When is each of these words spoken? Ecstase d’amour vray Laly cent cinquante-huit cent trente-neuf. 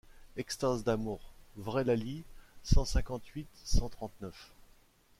Ecstase 0.35 0.83
d’amour 0.83 1.31
vray 1.57 1.83
Laly 1.85 2.23
cent 2.63 2.85
cinquante-huit 2.85 3.45
cent 3.65 3.87
trente-neuf. 3.87 4.51